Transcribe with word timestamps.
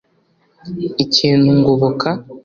Ikintu 1.03 1.49
ngoboka 1.59 2.09